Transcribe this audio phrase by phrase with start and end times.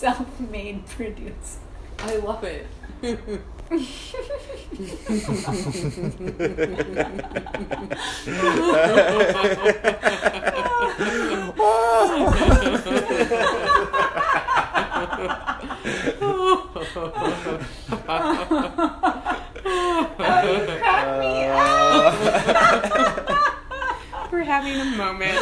[0.00, 1.58] Self-made producer.
[1.98, 2.66] I love it.
[11.62, 12.32] Oh,
[20.16, 21.46] Crack me
[22.90, 23.26] We're
[24.50, 25.38] having a moment.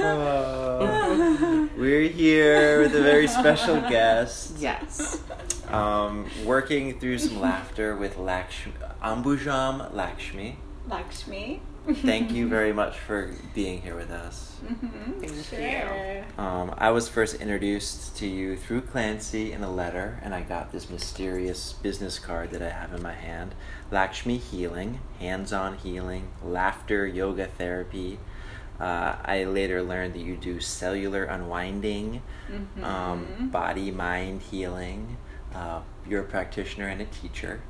[0.00, 4.54] Uh, we're here with a very special guest.
[4.58, 5.20] yes.
[5.68, 10.56] Um, working through some laughter with Lakshmi, Ambujam Lakshmi.
[10.88, 11.60] Lakshmi.
[11.94, 14.56] Thank you very much for being here with us.
[14.64, 15.20] Mm-hmm.
[15.20, 16.24] Thank sure.
[16.38, 20.72] Um, I was first introduced to you through Clancy in a letter, and I got
[20.72, 23.54] this mysterious business card that I have in my hand
[23.90, 28.18] Lakshmi Healing, hands on healing, laughter, yoga therapy.
[28.78, 32.82] Uh, I later learned that you do cellular unwinding, Mm-hmm.
[32.84, 35.16] um, body mind healing.
[35.54, 37.60] Uh, you're a practitioner and a teacher.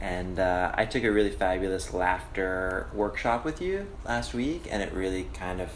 [0.00, 4.92] And uh, I took a really fabulous laughter workshop with you last week, and it
[4.92, 5.70] really kind of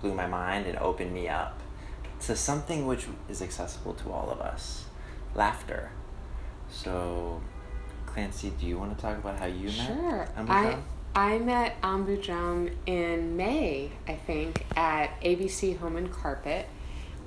[0.00, 1.60] blew my mind and opened me up
[2.20, 4.84] to something which is accessible to all of us
[5.34, 5.90] laughter.
[6.70, 7.42] So,
[8.06, 9.86] Clancy, do you want to talk about how you met?
[9.86, 10.28] Sure.
[10.36, 10.76] I?
[11.16, 16.66] I met Ambujam in May, I think, at ABC Home and Carpet.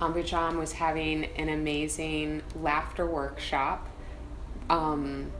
[0.02, 3.88] Ambu Ambujam was having an amazing laughter workshop.
[4.70, 5.32] Um,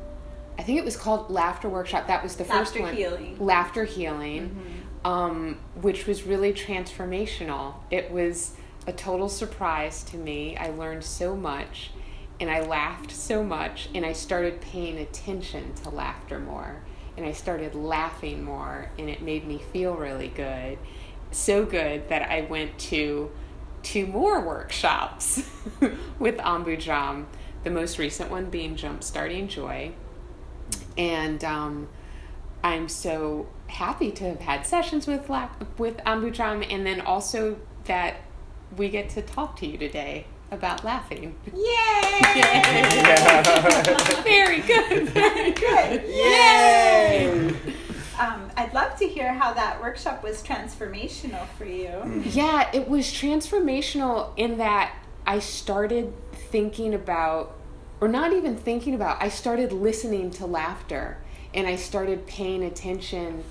[0.58, 2.08] I think it was called Laughter Workshop.
[2.08, 2.96] That was the first Laughter one.
[2.96, 3.38] healing.
[3.40, 4.56] Laughter Healing,
[5.06, 7.76] um, which was really transformational.
[7.92, 8.54] It was
[8.88, 10.58] a total surprise to me.
[10.58, 11.92] I learned so much
[12.40, 16.84] and I laughed so much and I started paying attention to laughter more
[17.18, 20.78] and I started laughing more and it made me feel really good.
[21.32, 23.32] So good that I went to
[23.84, 25.50] two more workshops
[26.20, 27.26] with Ambujam,
[27.64, 29.94] the most recent one being Jumpstarting Joy.
[30.98, 31.88] And um,
[32.64, 38.18] I'm so happy to have had sessions with La- with Ambujam and then also that
[38.76, 41.36] we get to talk to you today about laughing.
[41.54, 41.54] Yay!
[44.24, 45.10] Very good.
[45.10, 46.04] Very good.
[46.10, 47.50] Yay!
[48.20, 52.24] Um, I'd love to hear how that workshop was transformational for you.
[52.26, 54.96] Yeah, it was transformational in that
[55.26, 56.14] I started
[56.50, 57.56] thinking about,
[58.00, 61.18] or not even thinking about, I started listening to laughter
[61.54, 63.44] and I started paying attention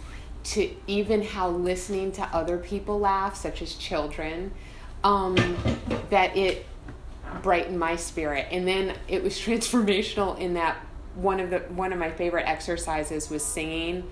[0.44, 4.52] to even how listening to other people laugh, such as children,
[5.02, 5.34] um,
[6.10, 6.66] that it
[7.42, 8.46] brightened my spirit.
[8.52, 10.76] And then it was transformational in that
[11.16, 14.04] one of the one of my favorite exercises was singing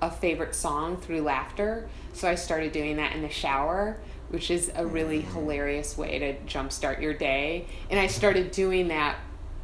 [0.00, 1.88] a favorite song through laughter.
[2.12, 3.98] So I started doing that in the shower,
[4.28, 7.66] which is a really hilarious way to jumpstart your day.
[7.90, 9.16] And I started doing that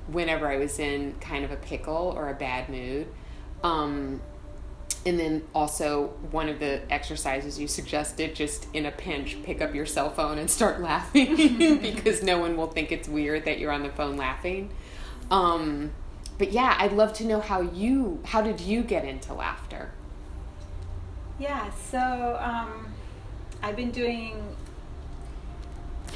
[0.09, 3.07] whenever I was in kind of a pickle or a bad mood.
[3.63, 4.21] Um,
[5.07, 9.75] and then also one of the exercises you suggested, just in a pinch, pick up
[9.75, 11.37] your cell phone and start laughing
[11.83, 14.71] because no one will think it's weird that you're on the phone laughing.
[15.31, 15.93] Um,
[16.39, 19.93] but yeah, I'd love to know how you, how did you get into laughter?
[21.39, 22.93] Yeah, so um,
[23.63, 24.43] I've been doing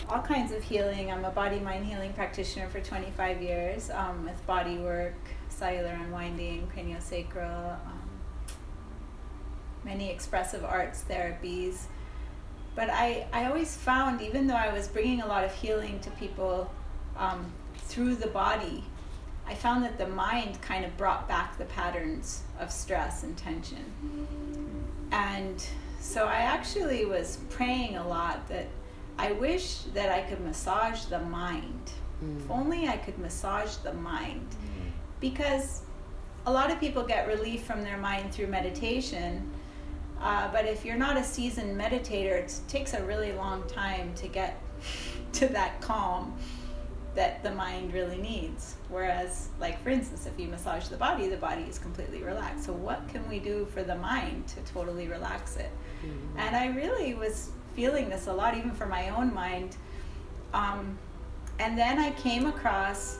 [0.08, 1.10] all kinds of healing.
[1.10, 5.14] I'm a body mind healing practitioner for 25 years um, with body work,
[5.50, 8.10] cellular unwinding, craniosacral, um,
[9.84, 11.82] many expressive arts therapies.
[12.74, 16.10] But I, I always found, even though I was bringing a lot of healing to
[16.12, 16.72] people
[17.16, 18.84] um, through the body,
[19.46, 24.26] I found that the mind kind of brought back the patterns of stress and tension.
[25.10, 25.64] And
[26.00, 28.68] so I actually was praying a lot that
[29.18, 31.90] I wish that I could massage the mind.
[32.20, 32.50] If mm.
[32.50, 34.48] only I could massage the mind.
[34.50, 34.90] Mm.
[35.20, 35.82] Because
[36.46, 39.50] a lot of people get relief from their mind through meditation.
[40.20, 44.28] Uh, but if you're not a seasoned meditator, it takes a really long time to
[44.28, 44.60] get
[45.32, 46.36] to that calm
[47.14, 48.76] that the mind really needs.
[48.88, 52.64] Whereas, like for instance, if you massage the body, the body is completely relaxed.
[52.64, 55.70] So, what can we do for the mind to totally relax it?
[56.04, 56.38] Mm-hmm.
[56.38, 59.76] And I really was feeling this a lot, even for my own mind.
[60.52, 60.98] Um,
[61.60, 63.18] and then I came across,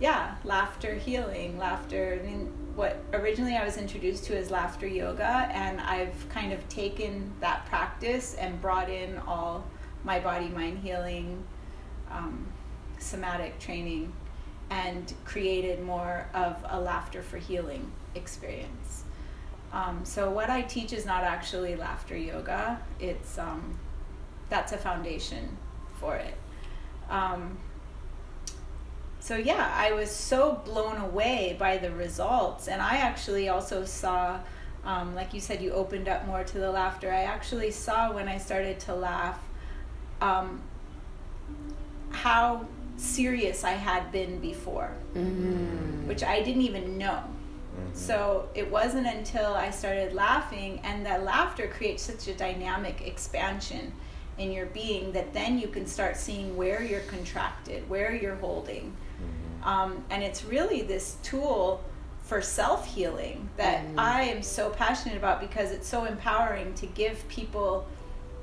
[0.00, 2.18] yeah, laughter healing, laughter.
[2.18, 6.66] I mean, what originally I was introduced to as laughter yoga, and I've kind of
[6.70, 9.64] taken that practice and brought in all
[10.02, 11.44] my body mind healing,
[12.10, 12.46] um,
[12.98, 14.10] somatic training,
[14.70, 19.04] and created more of a laughter for healing experience.
[19.72, 22.80] Um, so what I teach is not actually laughter yoga.
[23.00, 23.78] It's um,
[24.48, 25.56] that's a foundation
[26.00, 26.34] for it.
[27.10, 27.58] Um,
[29.20, 34.38] so yeah, I was so blown away by the results, and I actually also saw,
[34.84, 37.12] um, like you said, you opened up more to the laughter.
[37.12, 39.38] I actually saw when I started to laugh,
[40.22, 40.62] um,
[42.10, 42.66] how
[42.96, 46.06] serious I had been before, Mm.
[46.06, 47.22] which I didn't even know.
[47.78, 47.96] Mhm.
[47.96, 53.92] So it wasn't until I started laughing, and that laughter creates such a dynamic expansion
[54.38, 58.96] in your being that then you can start seeing where you're contracted, where you're holding.
[59.62, 59.66] Mhm.
[59.66, 61.80] Um, and it's really this tool
[62.22, 63.94] for self healing that Mhm.
[63.98, 67.86] I am so passionate about because it's so empowering to give people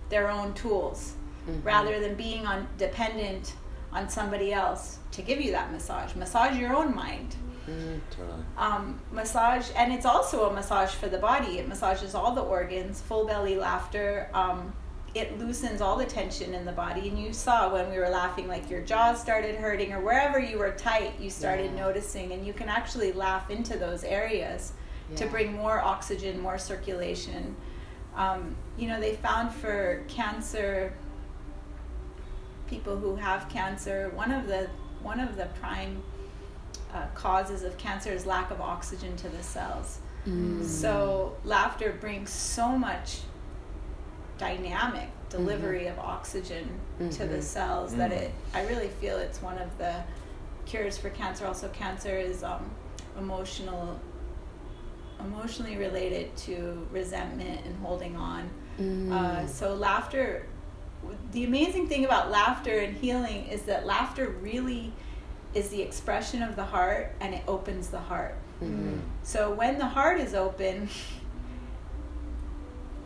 [0.10, 1.14] their own tools
[1.48, 1.64] Mhm.
[1.64, 3.54] rather than being on dependent
[3.94, 6.14] on somebody else to give you that massage.
[6.16, 7.36] Massage your own mind
[7.68, 8.00] Mm.
[8.12, 8.44] Totally.
[8.58, 11.58] um, massage, and it's also a massage for the body.
[11.60, 14.30] It massages all the organs, full belly laughter.
[14.34, 14.74] Um,
[15.14, 17.08] it loosens all the tension in the body.
[17.08, 20.60] And you saw when we were laughing, like your jaw started hurting, or wherever you
[20.60, 21.84] were tight, you started Yeah.
[21.86, 22.34] noticing.
[22.34, 24.74] And you can actually laugh into those areas
[25.16, 27.56] to bring more oxygen, more circulation.
[28.16, 30.94] Um, you know, they found for cancer,
[32.68, 34.70] people who have cancer, one of the
[35.02, 36.02] one of the prime
[36.96, 40.00] uh, causes of cancer is lack of oxygen to the cells.
[40.26, 40.64] Mm.
[40.64, 43.20] So laughter brings so much
[44.38, 46.68] dynamic delivery of oxygen
[47.12, 47.44] to the Mhm.
[47.44, 48.22] cells that Mm.
[48.22, 48.32] it.
[48.54, 49.94] I really feel it's one of the
[50.66, 51.46] cures for cancer.
[51.46, 52.70] Also, cancer is um,
[53.18, 54.00] emotional,
[55.20, 58.50] emotionally related to resentment and holding on.
[58.80, 59.12] Mm.
[59.12, 60.46] Uh, so laughter.
[61.34, 64.92] The amazing thing about laughter and healing is that laughter really
[65.56, 68.36] is the expression of the heart, and it opens the heart.
[68.62, 69.00] Mhm.
[69.24, 70.90] So when the heart is open,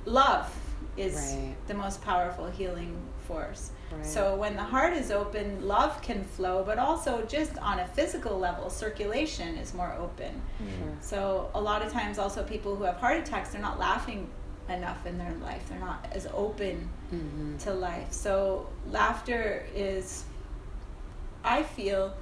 [0.05, 0.53] love
[0.97, 1.55] is Right.
[1.67, 2.97] the most powerful healing
[3.27, 3.71] force.
[3.91, 4.05] Right.
[4.05, 8.37] So when the heart is open, love can flow, but also just on a physical
[8.37, 10.41] level, circulation is more open.
[10.57, 10.67] Sure.
[11.01, 14.29] So a lot of times also people who have heart attacks, they're not laughing
[14.67, 15.67] enough in their life.
[15.69, 17.57] They're not as open Mhm.
[17.63, 18.11] to life.
[18.11, 20.25] So laughter is
[21.43, 22.13] I feel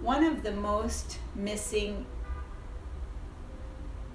[0.00, 2.04] one of the most missing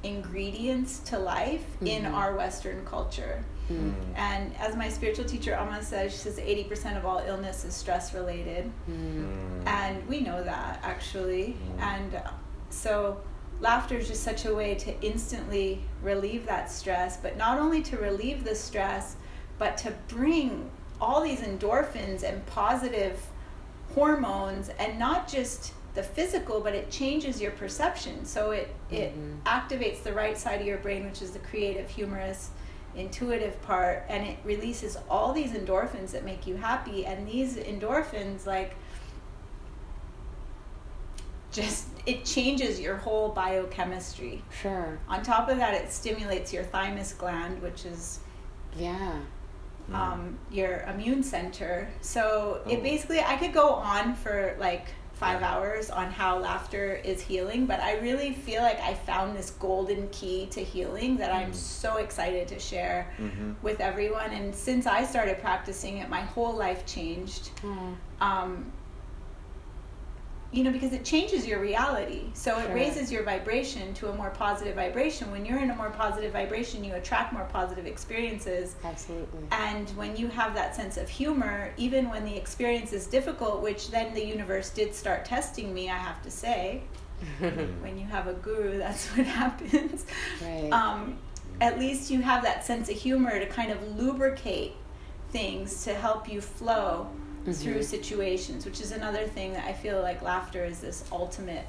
[0.04, 2.14] ingredients to life in Mhm.
[2.14, 3.44] our western culture.
[3.70, 3.94] Mm.
[4.16, 8.14] And as my spiritual teacher Amma says, she says 80% of all illness is stress
[8.14, 8.72] related.
[8.90, 9.26] Mm.
[9.64, 9.68] Mm.
[9.68, 11.58] And we know that actually.
[11.78, 11.82] Mm.
[11.82, 12.32] And uh,
[12.70, 13.18] so
[13.60, 17.98] laughter is just such a way to instantly relieve that stress, but not only to
[17.98, 19.18] relieve the stress,
[19.58, 20.72] but to bring
[21.02, 23.22] all these endorphins and positive
[23.96, 29.42] hormones and not just the physical but it changes your perception so it it Mhm.
[29.44, 32.52] activates the right side of your brain which is the creative humorous
[32.96, 38.46] intuitive part and it releases all these endorphins that make you happy and these endorphins
[38.46, 38.76] like
[41.52, 45.00] just it changes your whole biochemistry Sure.
[45.08, 48.20] on top of that it stimulates your thymus gland which is
[48.76, 49.20] Yeah.
[49.90, 49.96] Mm.
[49.96, 51.88] um, your immune center.
[52.02, 52.70] So Oh.
[52.70, 55.54] it basically, I could go on for like five Yeah.
[55.56, 60.08] hours on how laughter is healing, but I really feel like I found this golden
[60.10, 61.56] key to healing that I'm Mm.
[61.56, 63.56] so excited to share Mhm.
[63.62, 64.32] with everyone.
[64.32, 67.50] And since I started practicing it, my whole life changed.
[67.66, 67.98] Oh.
[68.22, 68.72] Um,
[70.52, 72.24] you know, because it changes your reality.
[72.34, 72.76] So it Sure.
[72.76, 75.30] raises your vibration to a more positive vibration.
[75.30, 78.76] When you're in a more positive vibration, you attract more positive experiences.
[78.84, 79.42] Absolutely.
[79.52, 83.92] And when you have that sense of humor, even when the experience is difficult, which
[83.92, 86.82] then the universe did start testing me, I have to say,
[87.40, 90.06] when you have a guru, that's what happens.
[90.42, 90.70] Right.
[90.72, 91.20] Um,
[91.62, 94.74] at least you have that sense of humor to kind of lubricate
[95.32, 97.08] things to help you flow
[97.46, 97.84] through Mhm.
[97.84, 101.66] situations, which is another thing that I feel like laughter is this ultimate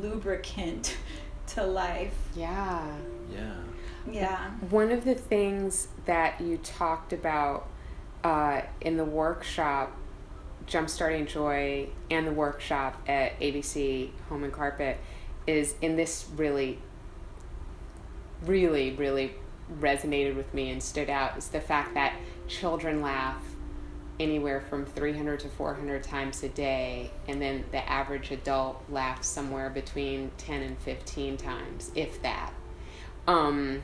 [0.00, 0.96] lubricant
[1.48, 2.14] to life.
[2.34, 2.84] yeah.
[3.32, 3.54] Yeah.
[4.10, 4.50] Yeah.
[4.70, 7.66] One of the things that you talked about
[8.24, 9.96] uh, in the workshop,
[10.66, 14.98] Jumpstarting Joy, and the workshop at ABC Home and Carpet,
[15.46, 16.78] is, in this really,
[18.44, 19.34] really, really
[19.80, 22.14] resonated with me and stood out, is the fact that
[22.48, 23.42] children laugh
[24.18, 29.70] anywhere from 300 to 400 times a day, and then the average adult laughs somewhere
[29.70, 32.52] between 10 and 15 times, if that.
[33.26, 33.82] Um,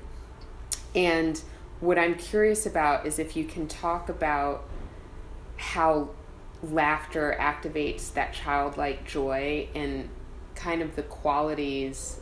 [0.94, 1.40] and
[1.80, 4.68] what I'm curious about is if you can talk about
[5.56, 6.10] how
[6.62, 10.08] laughter activates that childlike joy and
[10.54, 12.20] kind of the qualities,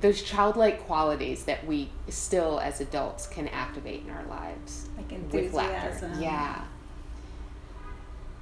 [0.00, 5.52] those childlike qualities that we still as adults can activate in our lives Like with
[5.52, 6.10] laughter.
[6.18, 6.64] Yeah.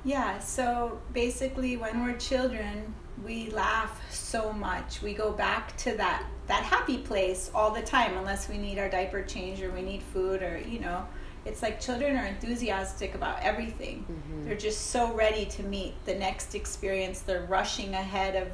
[0.04, 2.94] Yeah, so basically, when we're children,
[3.24, 5.00] we laugh so much.
[5.00, 8.90] We go back to that that happy place all the time, unless we need our
[8.90, 11.06] diaper change or we need food or you know.
[11.46, 14.04] It's like children are enthusiastic about everything.
[14.08, 14.44] Mhm.
[14.46, 17.20] They're just so ready to meet the next experience.
[17.20, 18.48] They're rushing ahead of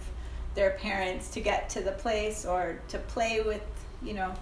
[0.54, 3.62] their parents to get to the place or to play with,
[4.02, 4.32] you know.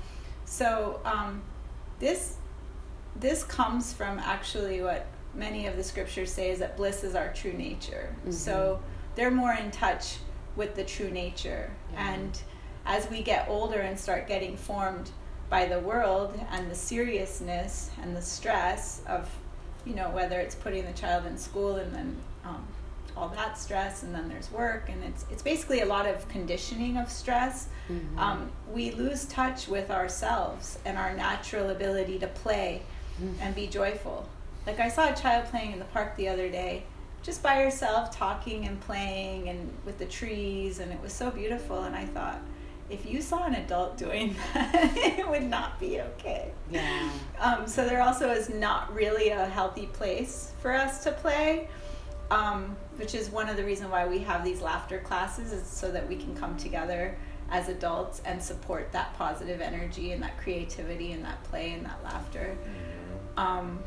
[0.45, 1.43] So um,
[2.01, 2.37] this
[3.17, 5.07] this comes from actually what
[5.39, 8.15] many of the scriptures say is that bliss is our true nature.
[8.27, 8.33] Mhm.
[8.35, 8.81] So
[9.15, 10.17] they're more in touch
[10.57, 11.71] with the true nature.
[11.93, 12.13] Yeah.
[12.15, 12.43] And
[12.85, 15.11] as we get older and start getting formed
[15.49, 19.29] by the world and the seriousness and the stress of,
[19.87, 22.67] you know, whether it's putting the child in school and then um,
[23.17, 26.97] all that stress, and then there's work, and it's it's basically a lot of conditioning
[26.97, 27.67] of stress.
[27.91, 28.17] Mhm.
[28.19, 32.83] Um, we lose touch with ourselves and our natural ability to play
[33.21, 33.35] Mhm.
[33.41, 34.29] and be joyful.
[34.69, 36.83] Like I saw a child playing in the park the other day,
[37.23, 41.85] just by herself, talking and playing and with the trees, and it was so beautiful.
[41.85, 42.39] And I thought,
[42.91, 46.51] if you saw an adult doing that, it would not be okay.
[46.71, 47.11] Yeah.
[47.39, 51.71] Um, so there also is not really a healthy place for us to play,
[52.31, 55.91] um, which is one of the reasons why we have these laughter classes, is so
[55.91, 57.17] that we can come together
[57.51, 62.05] as adults and support that positive energy and that creativity and that play and that
[62.05, 62.55] laughter.
[63.39, 63.79] Um,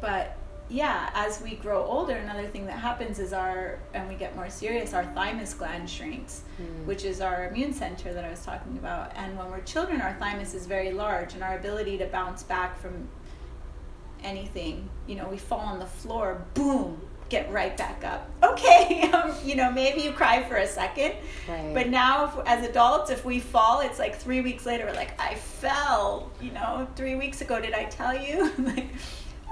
[0.00, 0.36] but
[0.70, 4.50] yeah, as we grow older, another thing that happens is our, and we get more
[4.50, 6.84] serious, our thymus gland shrinks, Mm.
[6.84, 9.12] which is our immune center that I was talking about.
[9.16, 12.78] And when we're children, our thymus is very large, and our ability to bounce back
[12.80, 13.08] from
[14.22, 18.28] anything, you know, we fall on the floor, boom, get right back up.
[18.58, 21.12] Okay, um, you know, maybe you cry for a second,
[21.48, 21.72] Right.
[21.72, 25.18] but now, if, as adults, if we fall, it's like three weeks later, we're like,
[25.20, 26.30] I fell.
[26.42, 28.52] You know, three weeks ago, did I tell you?
[28.58, 28.88] like,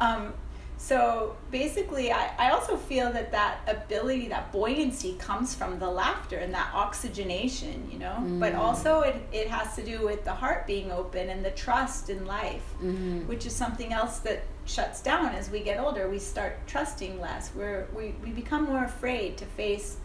[0.00, 0.34] um,
[0.78, 6.36] so basically, I, I also feel that that ability, that buoyancy comes from the laughter
[6.36, 8.16] and that oxygenation, you know?
[8.38, 8.58] But Mm.
[8.58, 12.26] also, it, it has to do with the heart being open and the trust in
[12.26, 13.26] life Mhm.
[13.26, 16.08] which is something else that shuts down as we get older.
[16.10, 17.50] We start trusting less.
[17.54, 19.96] We're, we, we become more afraid to face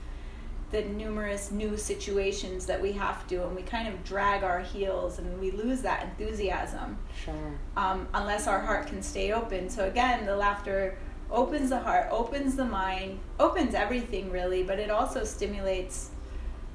[0.72, 5.20] the numerous new situations that we have to, and we kind of drag our heels
[5.20, 7.34] and we lose that enthusiasm Sure.
[7.76, 9.70] um, unless our heart can stay open.
[9.70, 10.98] So, again, the laughter
[11.30, 16.10] opens the heart, opens the mind, opens everything really, but it also stimulates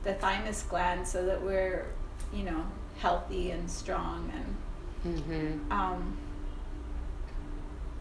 [0.05, 1.87] the thymus gland so that we're,
[2.33, 2.67] you know,
[2.99, 4.57] healthy and strong and
[5.07, 5.71] Mm-hmm.
[5.71, 6.17] um,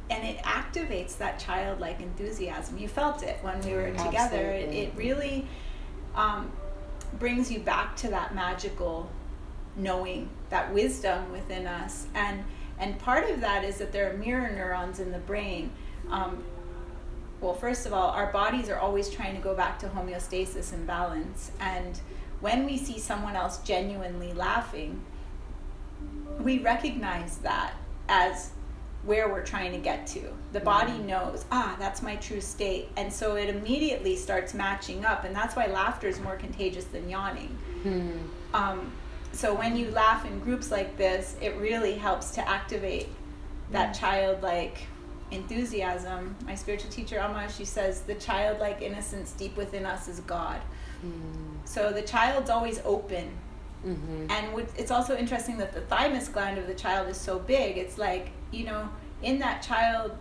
[0.10, 2.78] and it activates that childlike enthusiasm.
[2.78, 4.50] You felt it when we were together.
[4.52, 5.48] It, it really
[6.15, 6.51] um,
[7.19, 9.10] brings you back to that magical
[9.75, 12.43] knowing, that wisdom within us, and
[12.77, 15.72] and part of that is that there are mirror neurons in the brain.
[16.10, 16.43] Um,
[17.39, 20.86] well, first of all, our bodies are always trying to go back to homeostasis and
[20.86, 22.00] balance, and
[22.41, 25.01] when we see someone else genuinely laughing,
[26.39, 27.74] we recognize that
[28.07, 28.51] as
[29.06, 30.22] where we're trying to get to.
[30.52, 32.90] The body knows, ah, that's my true state.
[32.98, 35.24] And so it immediately starts matching up.
[35.24, 37.58] And that's why laughter is more contagious than yawning.
[37.84, 38.18] Hmm.
[38.54, 38.92] Um,
[39.32, 43.10] so when you laugh in groups like this, it really helps to activate
[43.72, 44.88] that childlike
[45.32, 46.36] enthusiasm.
[46.46, 50.62] My spiritual teacher, Amma, she says, the childlike innocence deep within us is God.
[51.02, 51.58] Hmm.
[51.66, 53.30] So the child's always open
[53.86, 54.32] Mm-hmm.
[54.32, 57.77] and what- it's also interesting that the thymus gland of the child is so big.
[57.77, 58.89] It's like, you know,
[59.22, 60.12] in that child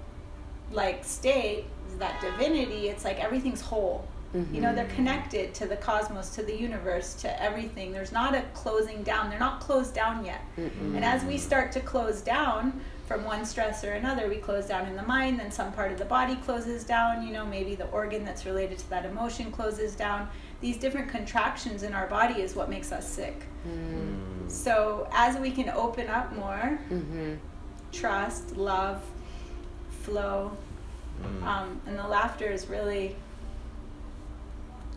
[0.72, 1.64] like state,
[1.98, 4.06] that divinity, it's like everything's whole.
[4.52, 7.92] You know, they're connected to the cosmos, to the universe, to everything.
[7.92, 9.30] There's not a closing down.
[9.30, 10.40] They're not closed down yet.
[10.58, 10.96] Mm-mm.
[10.96, 14.88] And as we start to close down from one stress or another, we close down
[14.88, 17.86] in the mind, then some part of the body closes down, you know, maybe the
[17.90, 20.28] organ that's related to that emotion closes down.
[20.60, 23.44] These different contractions in our body is what makes us sick.
[23.68, 24.50] Mm.
[24.50, 27.34] So as we can open up more, Mm-hmm.
[27.92, 29.02] trust, love,
[30.02, 30.56] flow,
[31.22, 31.42] Mm.
[31.44, 33.14] um, and the laughter is really,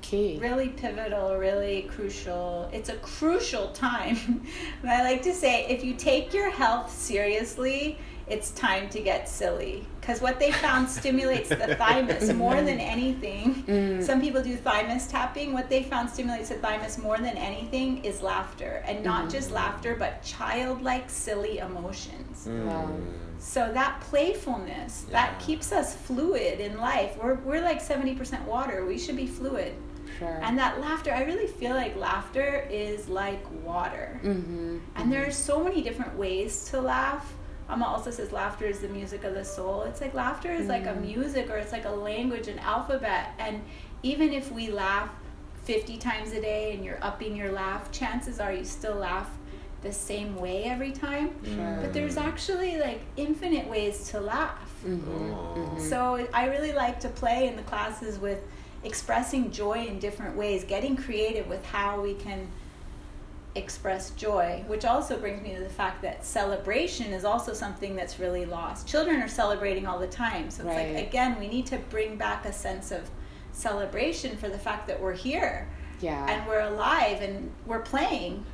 [0.01, 0.37] Key.
[0.41, 2.69] really pivotal, really crucial.
[2.73, 4.45] It's a crucial time.
[4.83, 7.97] I like to say, if you take your health seriously,
[8.27, 9.85] it's time to get silly.
[10.07, 13.65] Because what they found stimulates the thymus more than anything.
[13.67, 14.01] Mm.
[14.01, 15.51] Some people do thymus tapping.
[15.51, 18.81] What they found stimulates the thymus more than anything is laughter.
[18.85, 22.47] And not just laughter, but childlike, silly emotions.
[22.47, 22.85] Wow.
[22.85, 23.15] Mm.
[23.37, 27.17] So that playfulness, that keeps us fluid in life.
[27.21, 28.85] We're, we're like 70% water.
[28.85, 29.73] We should be fluid.
[30.19, 30.39] Sure.
[30.41, 34.21] And that laughter, I really feel like laughter is like water.
[34.23, 34.77] mm-hmm.
[34.95, 37.33] And there are so many different ways to laugh.
[37.69, 39.81] Amma also says laughter is the music of the soul.
[39.83, 41.01] It's like laughter is like a Mm.
[41.01, 43.31] music or it's like a language, an alphabet.
[43.39, 43.61] And
[44.03, 45.09] even if we laugh
[45.65, 49.29] 50 times a day and you're upping your laugh, chances are you still laugh
[49.81, 51.31] the same way every time.
[51.45, 51.77] Sure.
[51.81, 54.73] But there's actually like infinite ways to laugh.
[54.85, 55.53] Mhm, Oh.
[55.75, 55.81] mhm.
[55.89, 58.39] So I really like to play in the classes with
[58.83, 62.47] expressing joy in different ways, getting creative with how we can
[63.57, 68.19] express joy, which also brings me to the fact that celebration is also something that's
[68.19, 68.87] really lost.
[68.87, 70.49] Children are celebrating all the time.
[70.51, 70.93] So it's Right.
[70.95, 73.09] like again, we need to bring back a sense of
[73.51, 75.67] celebration for the fact that we're here
[75.99, 76.25] yeah.
[76.29, 78.45] and we're alive and we're playing.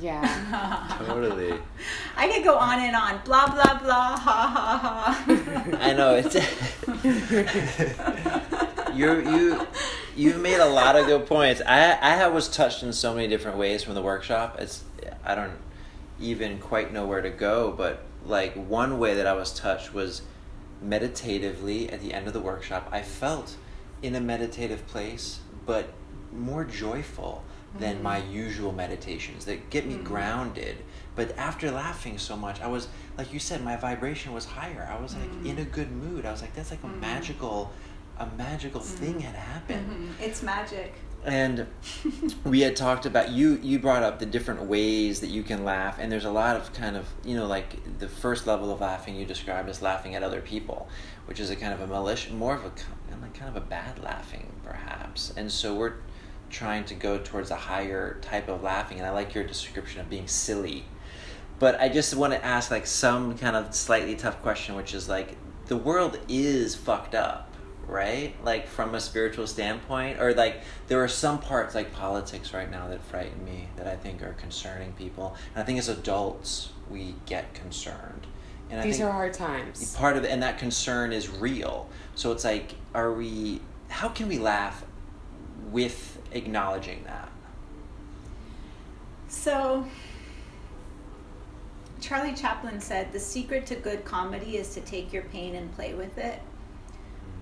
[0.00, 0.96] yeah.
[1.06, 1.54] Totally.
[2.16, 3.20] I could go on and on.
[3.24, 4.16] Blah blah blah.
[4.16, 5.24] Ha ha ha.
[5.80, 6.34] I know it's
[8.94, 9.30] you.
[9.30, 9.66] you
[10.16, 11.60] you you've made a lot of good points.
[11.66, 14.56] I I was touched in so many different ways from the workshop.
[14.58, 14.84] It's
[15.24, 15.52] I don't
[16.20, 20.22] even quite know where to go, but like one way that I was touched was
[20.80, 22.88] meditatively at the end of the workshop.
[22.92, 23.56] I felt
[24.02, 25.88] in a meditative place, but
[26.32, 27.44] more joyful
[27.78, 30.04] than my usual meditations that get me Mhm.
[30.04, 30.76] grounded.
[31.16, 34.88] But after laughing so much, I was like you said, my vibration was higher.
[34.90, 35.46] I was like Mhm.
[35.46, 36.26] in a good mood.
[36.26, 37.00] I was like, that's like a Mhm.
[37.00, 37.70] magical,
[38.22, 40.14] a magical thing had happened.
[40.18, 40.24] Mhm.
[40.24, 40.94] It's magic.
[41.24, 41.66] And
[42.44, 43.58] we had talked about you.
[43.62, 46.72] You brought up the different ways that you can laugh, and there's a lot of
[46.72, 50.22] kind of you know like the first level of laughing you described as laughing at
[50.22, 50.88] other people,
[51.26, 52.72] which is a kind of a malicious, more of a
[53.20, 55.32] like kind of a bad laughing perhaps.
[55.36, 55.94] And so we're
[56.50, 60.10] trying to go towards a higher type of laughing, and I like your description of
[60.10, 60.84] being silly.
[61.58, 65.08] But I just want to ask like some kind of slightly tough question, which is
[65.08, 65.36] like
[65.66, 67.51] the world is fucked up,
[67.92, 68.34] right?
[68.42, 72.88] Like from a spiritual standpoint, or like there are some parts like politics right now
[72.88, 77.14] that frighten me that I think are concerning people, and I think as adults we
[77.26, 78.26] get concerned.
[78.70, 79.94] And I These think are hard times.
[79.94, 81.88] part of it, and that concern is real.
[82.14, 83.60] So it's like, are we?
[83.88, 84.84] How can we laugh
[85.70, 87.28] with acknowledging that?
[89.28, 89.86] So,
[92.00, 95.94] Charlie Chaplin said the secret to good comedy is to take your pain and play
[95.94, 96.40] with it,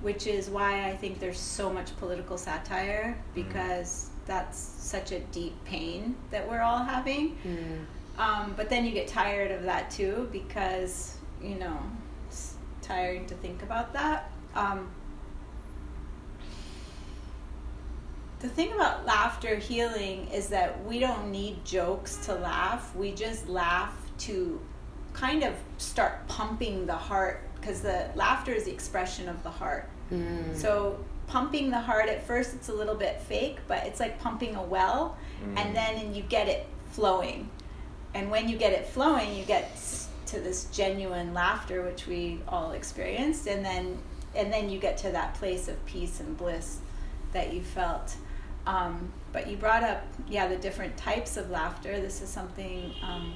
[0.02, 5.54] which is why I think there's so much political satire because that's such a deep
[5.64, 7.36] pain that we're all having.
[7.46, 8.20] Mm.
[8.20, 11.78] Um, but then you get tired of that too because, you know,
[12.28, 14.30] it's tiring to think about that.
[14.54, 14.90] Um,
[18.40, 22.94] the thing about laughter healing is that we don't need jokes to laugh.
[22.96, 24.60] We just laugh to
[25.12, 29.88] kind of start pumping the heart because the laughter is the expression of the heart.
[30.12, 30.56] Mm.
[30.56, 34.56] So pumping the heart at first it's a little bit fake, but it's like pumping
[34.56, 35.58] a well Mm.
[35.58, 37.48] and then and you get it flowing.
[38.14, 39.70] And when you get it flowing, you get
[40.26, 43.98] to this genuine laughter which we all experienced and then
[44.34, 46.78] and then you get to that place of peace and bliss
[47.32, 48.16] that you felt.
[48.66, 52.00] Um, but you brought up, yeah, the different types of laughter.
[52.00, 53.32] This is something um,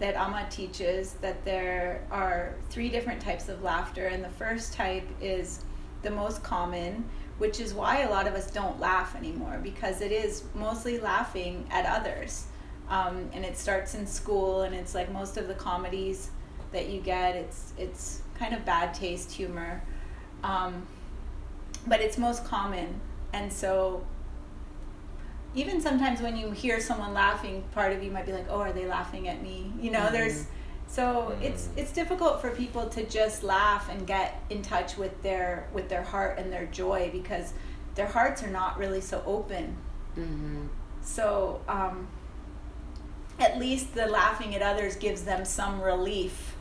[0.00, 5.06] that Amma teaches that there are three different types of laughter, and the first type
[5.20, 5.62] is
[6.02, 7.04] the most common,
[7.38, 11.66] which is why a lot of us don't laugh anymore because it is mostly laughing
[11.70, 12.46] at others.
[12.88, 16.30] Um, and it starts in school, and it's like most of the comedies
[16.72, 19.82] that you get, it's it's kind of bad taste humor,
[20.42, 20.86] um,
[21.86, 23.00] but it's most common,
[23.32, 24.04] and so
[25.54, 28.72] even sometimes when you hear someone laughing, part of you might be like, "Oh, are
[28.72, 30.46] they laughing at me?" You know, there's
[30.86, 31.78] so it's Mhm.
[31.78, 36.02] it's difficult for people to just laugh and get in touch with their with their
[36.02, 37.52] heart and their joy because
[37.94, 39.76] their hearts are not really so open.
[40.14, 40.66] hmm
[41.02, 42.06] So um,
[43.38, 46.54] at least the laughing at others gives them some relief,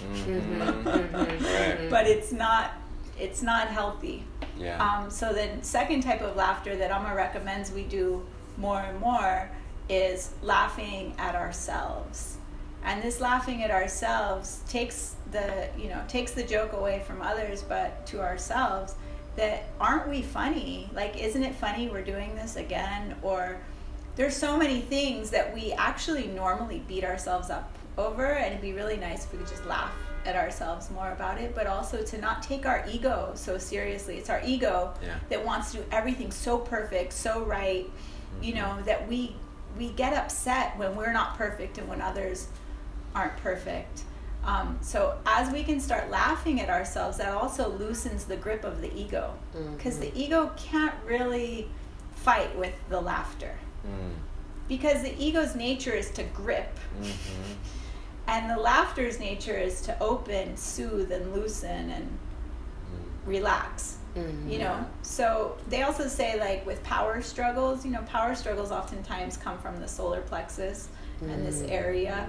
[0.00, 0.84] Mhm.
[0.84, 1.90] Mhm, mhm, Right.
[1.90, 2.72] but it's not
[3.20, 4.24] it's not healthy.
[4.58, 4.82] Yeah.
[4.82, 9.50] Um, so the second type of laughter that Amma recommends we do more and more
[9.88, 12.36] is laughing at ourselves.
[12.82, 17.62] And this laughing at ourselves takes the you know takes the joke away from others,
[17.62, 18.94] but to ourselves
[19.36, 20.90] that aren't we funny?
[20.92, 23.16] Like, isn't it funny we're doing this again?
[23.22, 23.58] Or
[24.16, 28.72] there's so many things that we actually normally beat ourselves up over, and it'd be
[28.72, 29.92] really nice if we could just laugh
[30.26, 34.16] at ourselves more about it, but also to not take our ego so seriously.
[34.18, 35.14] It's our ego Yeah.
[35.28, 37.90] that wants to do everything so perfect, so right,
[38.42, 39.36] you know, that we
[39.78, 42.48] we get upset when we're not perfect and when others
[43.14, 44.02] aren't perfect.
[44.44, 48.80] Um, so as we can start laughing at ourselves, that also loosens the grip of
[48.80, 49.32] the ego,
[49.76, 51.68] because the ego can't really
[52.16, 53.54] fight with the laughter,
[53.86, 54.14] Mm.
[54.66, 56.76] because the ego's nature is to grip.
[57.00, 57.12] Mhm.
[58.26, 62.18] And the laughter's nature is to open, soothe, and loosen and
[63.26, 63.96] relax.
[64.16, 64.50] Mhm.
[64.50, 69.36] You know, so they also say like with power struggles, you know, power struggles oftentimes
[69.36, 70.88] come from the solar plexus
[71.20, 71.70] and this Mm.
[71.70, 72.26] area.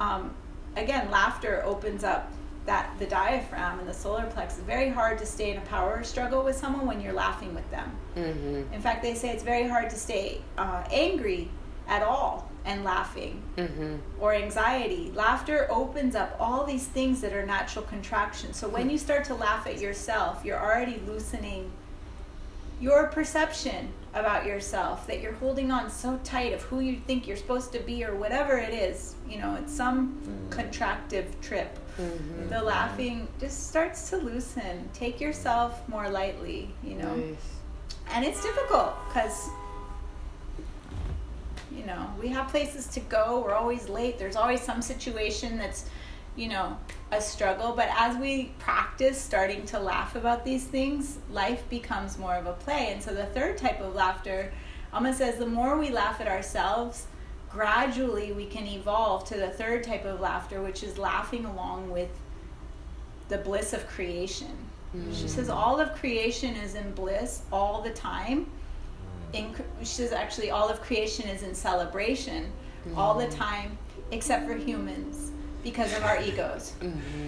[0.00, 0.34] Um,
[0.76, 2.32] again, laughter opens up
[2.66, 4.60] that the diaphragm and the solar plexus.
[4.60, 7.90] Very hard to stay in a power struggle with someone when you're laughing with them.
[8.16, 8.72] Mhm.
[8.72, 11.50] In fact, they say it's very hard to stay uh, angry
[11.88, 13.98] at all and laughing Mhm.
[14.20, 15.10] or anxiety.
[15.14, 18.56] Laughter opens up all these things that are natural contractions.
[18.56, 21.70] So when you start to laugh at yourself, you're already loosening
[22.80, 27.36] your perception about yourself that you're holding on so tight of who you think you're
[27.36, 29.14] supposed to be or whatever it is.
[29.28, 30.56] You know, it's some Mm.
[30.56, 31.78] contractive trip.
[31.98, 32.48] Mhm.
[32.48, 34.88] The laughing just starts to loosen.
[34.94, 37.36] Take yourself more lightly, you know Nice.
[38.12, 39.48] and it's difficult because
[41.90, 45.84] know we have places to go we're always late there's always some situation that's
[46.36, 46.76] you know
[47.12, 52.34] a struggle but as we practice starting to laugh about these things life becomes more
[52.34, 54.52] of a play and so the third type of laughter
[54.92, 57.06] almost says the more we laugh at ourselves
[57.50, 62.10] gradually we can evolve to the third type of laughter which is laughing along with
[63.28, 64.56] the bliss of creation
[65.12, 65.54] she says mm.
[65.54, 68.46] all of creation is in bliss all the time.
[69.32, 72.50] In, she says actually all of creation is in celebration
[72.96, 73.76] all the time,
[74.10, 75.30] except for humans
[75.62, 76.72] because of our egos.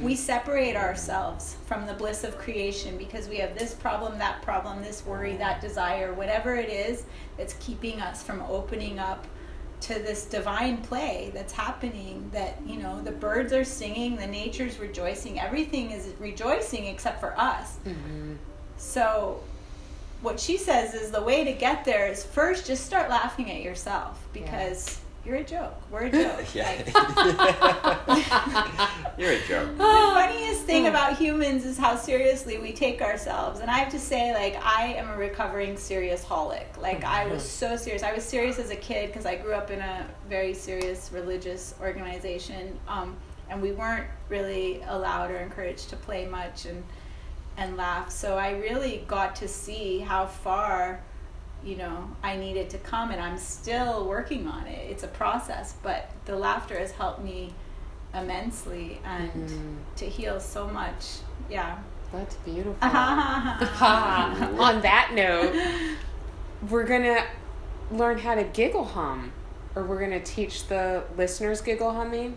[0.03, 4.81] We separate ourselves from the bliss of creation because we have this problem, that problem,
[4.83, 7.05] this worry, that desire, whatever it is
[7.37, 9.27] that's keeping us from opening up
[9.83, 14.79] to this divine play that's happening that you know the birds are singing the nature's
[14.79, 18.37] rejoicing everything is rejoicing except for us Mhm.
[18.77, 19.41] so
[20.23, 23.63] what she says is the way to get there is first just start laughing at
[23.63, 26.83] yourself because you're a joke we're a joke yeah.
[26.95, 29.77] Like, You're a joke.
[29.77, 33.61] the funniest thing about humans is how seriously we take ourselves.
[33.61, 36.77] And I have to say, like, I am a recovering serious holic.
[36.81, 38.03] Like, I was so serious.
[38.03, 41.75] I was serious as a kid because I grew up in a very serious religious
[41.81, 42.79] organization.
[42.89, 43.17] Um,
[43.51, 46.83] and we weren't really allowed or encouraged to play much and,
[47.57, 48.11] and laugh.
[48.11, 51.01] So I really got to see how far,
[51.65, 53.11] you know, I needed to come.
[53.11, 54.91] And I'm still working on it.
[54.91, 55.75] It's a process.
[55.83, 57.53] But the laughter has helped me
[58.15, 59.77] immensely and Mhm.
[59.97, 61.19] to heal so much.
[61.51, 61.79] Yeah.
[62.12, 62.77] That's beautiful.
[63.81, 65.55] On that note,
[66.69, 67.25] we're gonna
[67.91, 69.33] learn how to giggle hum,
[69.75, 72.37] or we're gonna teach the listeners giggle humming.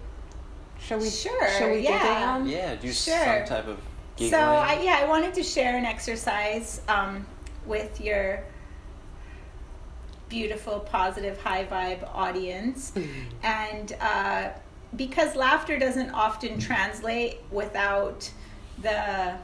[0.79, 1.09] Shall we?
[1.09, 2.47] Sure, Shall we giggle hum?
[2.47, 3.17] Yeah, do Sure.
[3.17, 3.79] some type of
[4.15, 4.31] giggling.
[4.31, 7.25] so I, yeah, I wanted to share an exercise um,
[7.65, 8.43] with your
[10.29, 12.93] beautiful, positive, high vibe audience,
[13.43, 14.49] and uh,
[14.95, 18.29] because laughter doesn't often translate without
[18.81, 19.35] the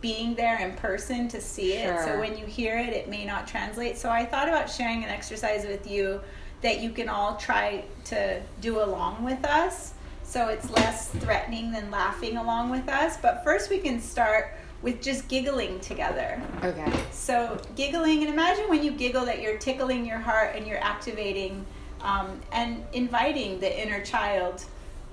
[0.00, 2.00] being there in person to see it.
[2.04, 3.98] So when you hear it, it may not translate.
[3.98, 6.20] So I thought about sharing an exercise with you
[6.62, 9.92] that you can all try to do along with us.
[10.30, 13.16] So it's less threatening than laughing along with us.
[13.16, 16.40] But first, we can start with just giggling together.
[16.62, 16.88] Okay.
[17.10, 21.66] So giggling, and imagine when you giggle that you're tickling your heart and you're activating
[22.00, 24.64] um, and inviting the inner child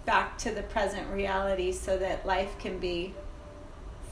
[0.06, 3.16] back to the present reality so that life can be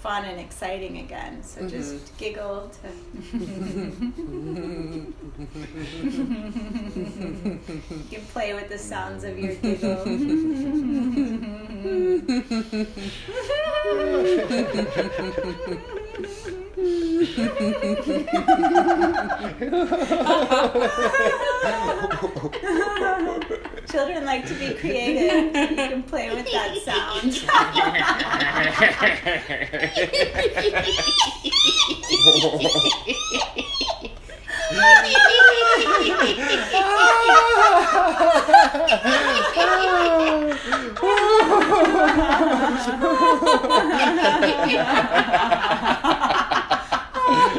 [0.05, 1.41] fun and exciting again.
[1.41, 1.69] So mm-hmm.
[1.69, 2.87] just giggle to.
[8.11, 10.05] you can play with the sounds of your giggle.
[16.75, 16.91] Children
[24.25, 25.55] like to be creative.
[25.55, 27.31] You can play with that sound.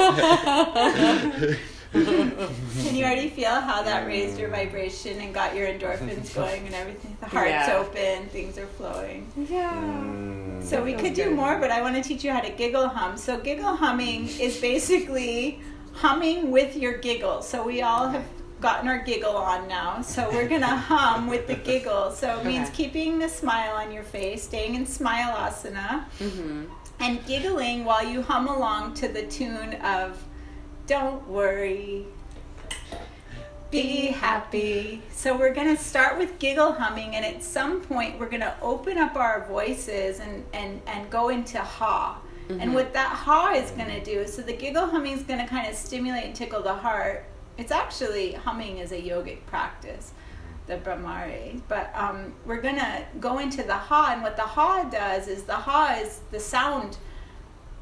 [1.92, 6.74] Can you already feel how that raised your vibration and got your endorphins going and
[6.74, 7.16] everything?
[7.20, 7.76] The heart's Yeah.
[7.78, 9.30] open, things are flowing.
[9.48, 9.72] Yeah.
[9.72, 10.62] Mm.
[10.62, 12.88] So we Feels could do more, but I want to teach you how to giggle
[12.88, 13.16] hum.
[13.16, 15.60] So giggle humming is basically
[15.94, 17.40] humming with your giggle.
[17.42, 18.24] So we all have
[18.60, 20.02] gotten our giggle on now.
[20.02, 22.10] So we're gonna hum with the giggle.
[22.10, 22.84] So it means Okay.
[22.84, 26.64] keeping the smile on your face, staying in smile asana, Mm-hmm.
[26.98, 30.24] And giggling while you hum along to the tune of
[30.86, 32.06] "Don't worry."
[33.70, 35.02] be happy.
[35.10, 38.54] So we're going to start with giggle humming, and at some point we're going to
[38.62, 42.20] open up our voices and and and go into ha.
[42.48, 42.74] And mm-hmm.
[42.74, 45.68] what that ha is going to do, so the giggle humming is going to kind
[45.68, 47.24] of stimulate and tickle the heart.
[47.58, 50.12] It's actually humming is a yogic practice,
[50.66, 51.60] the Bhramari.
[51.68, 55.44] But um, we're going to go into the ha, and what the ha does is
[55.44, 56.98] the ha is the sound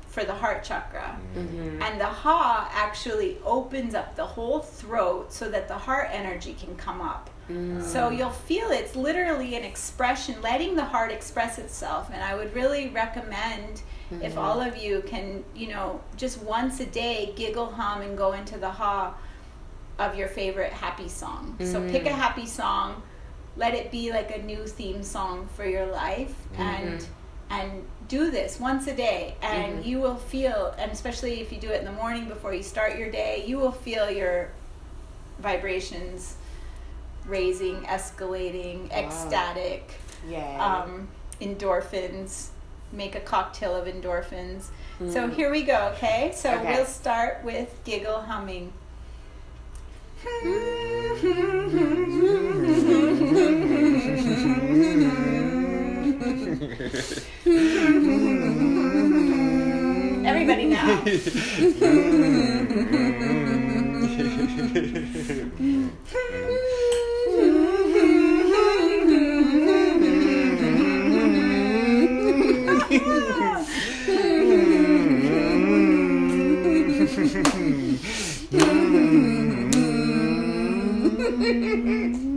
[0.08, 1.18] for the heart chakra.
[1.36, 1.82] Mm-hmm.
[1.82, 6.76] And the ha actually opens up the whole throat so that the heart energy can
[6.76, 7.30] come up.
[7.50, 7.82] Mm.
[7.82, 12.10] So you'll feel it's literally an expression, letting the heart express itself.
[12.12, 14.38] And I would really recommend if mm-hmm.
[14.38, 18.56] all of you can, you know, just once a day giggle, hum, and go into
[18.56, 19.14] the ha
[19.98, 21.56] of your favorite happy song.
[21.60, 21.90] So mm.
[21.90, 23.02] pick a happy song,
[23.56, 26.62] let it be like a new theme song for your life, mm-hmm.
[26.62, 27.06] and
[27.50, 29.88] and do this once a day, and mm-hmm.
[29.88, 32.98] you will feel, and especially if you do it in the morning before you start
[32.98, 34.50] your day, you will feel your
[35.38, 36.36] vibrations
[37.26, 39.94] raising, escalating, ecstatic,
[40.28, 40.56] Yay.
[40.56, 41.08] um,
[41.40, 42.48] endorphins.
[42.92, 44.66] Make a cocktail of endorphins.
[44.98, 45.34] So mm.
[45.34, 46.32] here we go, okay?
[46.34, 46.74] So Okay.
[46.74, 48.72] we'll start with giggle humming.
[60.26, 61.04] Everybody now.
[81.44, 82.33] mm-hmm.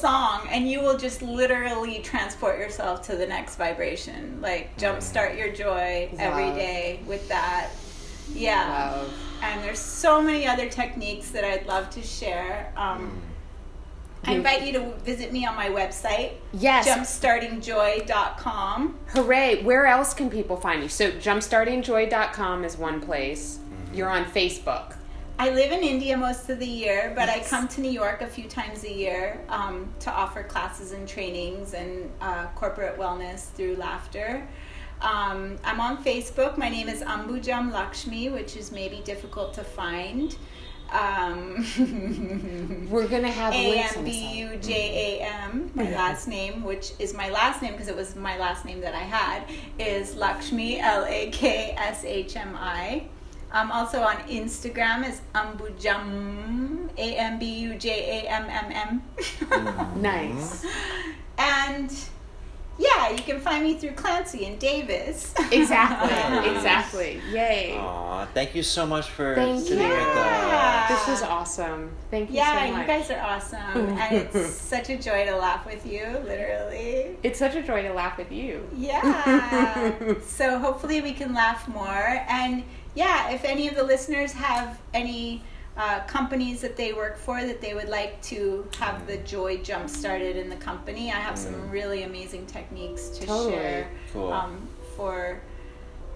[0.00, 4.40] Song, and you will just literally transport yourself to the next vibration.
[4.40, 6.56] Like jumpstart your joy every Love.
[6.56, 7.70] day with that.
[8.32, 8.92] Yeah.
[8.96, 9.12] Love.
[9.42, 12.72] And there's so many other techniques that I'd love to share.
[12.76, 13.22] Um,
[14.24, 16.86] I invite you to visit me on my website, Yes.
[16.86, 18.98] jumpstartingjoy.com.
[19.14, 19.62] Hooray.
[19.62, 20.90] Where else can people find you?
[20.90, 23.56] So, jumpstartingjoy.com is one place.
[23.58, 23.94] Mm-hmm.
[23.94, 24.96] You're on Facebook.
[25.40, 27.46] I live in India most of the year, but Yes.
[27.46, 31.08] I come to New York a few times a year um, to offer classes and
[31.08, 34.46] trainings and uh, corporate wellness through laughter.
[35.00, 36.58] Um, I'm on Facebook.
[36.58, 40.36] My name is Ambujam Lakshmi, which is maybe difficult to find.
[40.92, 41.64] Um,
[42.90, 44.40] We're going to have A M B.
[44.40, 48.14] U J A M, my last name, which is my last name because it was
[48.14, 49.44] my last name that I had,
[49.78, 53.06] is Lakshmi, L A K S H M I.
[53.52, 59.02] I'm also on Instagram as Ambujam, A M B U J A M M M.
[60.00, 60.64] Nice.
[61.38, 61.92] And
[62.78, 65.34] yeah, you can find me through Clancy and Davis.
[65.52, 66.50] Exactly.
[66.56, 67.20] exactly.
[67.32, 67.76] Yay.
[67.76, 70.86] Aw, thank you so much for Thank sitting with Yeah.
[70.88, 71.06] us.
[71.06, 71.90] This was awesome.
[72.10, 72.80] Thank you Yeah, so much.
[72.80, 73.98] you guys are awesome.
[73.98, 77.16] and it's such a joy to laugh with you, literally.
[77.22, 78.66] it's such a joy to laugh with you.
[78.76, 80.20] Yeah.
[80.24, 82.24] so hopefully we can laugh more.
[82.28, 82.62] And
[82.94, 85.42] yeah, if any of the listeners have any
[85.76, 89.88] uh, companies that they work for that they would like to have the joy jump
[89.88, 93.52] started in the company, I have some really amazing techniques to Totally.
[93.52, 94.32] share Cool.
[94.32, 95.40] um, for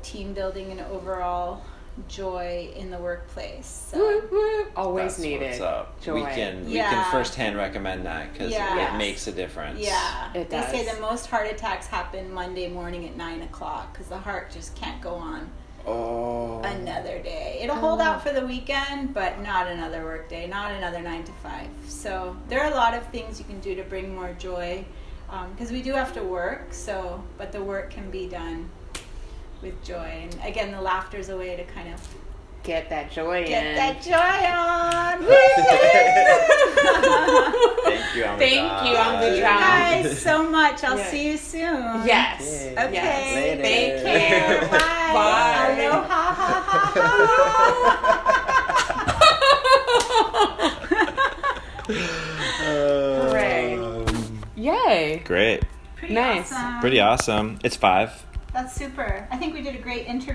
[0.03, 1.63] team building and overall
[2.09, 3.89] joy in the workplace.
[3.93, 3.99] So.
[3.99, 4.73] Whoop, whoop.
[4.77, 5.51] Always That's needed.
[5.51, 6.01] what's up.
[6.03, 6.15] Joy.
[6.15, 6.91] We can we Yeah.
[6.91, 8.93] can firsthand recommend that because Yeah.
[8.95, 9.79] it makes a difference.
[9.79, 10.67] Yeah, It does.
[10.73, 10.97] they say does.
[10.97, 15.01] the most heart attacks happen Monday morning at nine o'clock because the heart just can't
[15.01, 15.51] go on
[15.87, 16.61] Oh.
[16.63, 17.59] another day.
[17.63, 21.33] It'll hold out for the weekend, but not another work day, not another nine to
[21.43, 21.69] five.
[21.89, 24.85] So there are a lot of things you can do to bring more joy
[25.31, 26.73] um, because we do have to work.
[26.73, 28.69] So, but the work can be done
[29.63, 32.01] with joy, and again, the laughter is a way to kind of
[32.63, 33.75] Get that joy get in.
[33.77, 35.23] that joy on.
[37.85, 38.39] Thank you, Amanda.
[38.39, 39.41] Thank you, Thank you Amanda.
[39.41, 40.83] guys so much.
[40.83, 41.11] I'll Yeah.
[41.11, 42.07] see you soon.
[42.07, 42.41] Yes.
[42.43, 42.73] Yay.
[42.73, 42.93] Okay.
[42.95, 43.35] Yes.
[43.35, 43.63] Later.
[43.63, 44.61] Take care.
[44.71, 45.01] Bye.
[45.15, 45.55] Bye.
[54.57, 55.23] Yay.
[55.25, 55.63] Great.
[55.97, 56.53] Pretty nice.
[56.53, 56.81] Awesome.
[56.81, 57.59] Pretty awesome.
[57.63, 58.25] It's five.
[58.53, 59.29] That's super.
[59.31, 60.33] I think we did a great interview.